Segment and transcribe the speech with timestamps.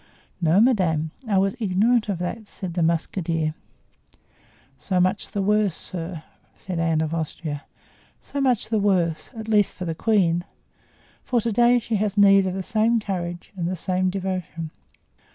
[0.41, 3.53] "No, madame, I was ignorant of that," said the musketeer.
[4.79, 6.23] "So much the worse, sir,"
[6.57, 7.65] said Anne of Austria;
[8.19, 10.43] "so much the worse, at least for the queen,
[11.23, 14.71] for to day she has need of the same courage and the same devotion."